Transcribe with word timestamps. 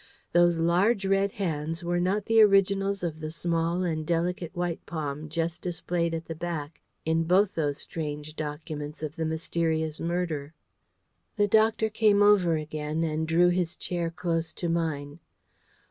Those 0.33 0.57
large 0.57 1.05
red 1.05 1.33
hands 1.33 1.83
were 1.83 1.99
not 1.99 2.25
the 2.25 2.41
originals 2.41 3.03
of 3.03 3.19
the 3.19 3.29
small 3.29 3.83
and 3.83 4.03
delicate 4.03 4.55
white 4.55 4.83
palm 4.87 5.29
just 5.29 5.61
displayed 5.61 6.15
at 6.15 6.25
the 6.25 6.33
back 6.33 6.81
in 7.05 7.25
both 7.25 7.53
those 7.53 7.77
strange 7.77 8.35
documents 8.35 9.03
of 9.03 9.15
the 9.15 9.25
mysterious 9.25 9.99
murder. 9.99 10.55
The 11.37 11.47
doctor 11.47 11.87
came 11.91 12.23
over 12.23 12.55
again, 12.55 13.03
and 13.03 13.27
drew 13.27 13.49
his 13.49 13.75
chair 13.75 14.09
close 14.09 14.53
to 14.53 14.69
mine. 14.69 15.19